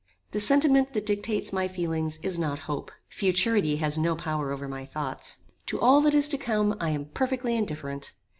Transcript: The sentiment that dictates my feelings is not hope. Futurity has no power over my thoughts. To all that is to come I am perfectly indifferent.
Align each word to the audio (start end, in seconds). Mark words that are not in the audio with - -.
The 0.31 0.39
sentiment 0.39 0.95
that 0.95 1.05
dictates 1.05 1.53
my 1.53 1.67
feelings 1.67 2.17
is 2.23 2.39
not 2.39 2.57
hope. 2.65 2.91
Futurity 3.07 3.75
has 3.75 3.99
no 3.99 4.15
power 4.15 4.51
over 4.51 4.67
my 4.67 4.83
thoughts. 4.83 5.37
To 5.67 5.79
all 5.79 6.01
that 6.01 6.15
is 6.15 6.27
to 6.29 6.39
come 6.39 6.75
I 6.81 6.89
am 6.89 7.05
perfectly 7.05 7.55
indifferent. 7.55 8.11